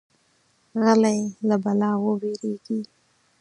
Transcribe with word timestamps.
غلی، 0.83 1.19
له 1.47 1.55
بلا 1.63 1.91
ووېریږي. 2.03 2.79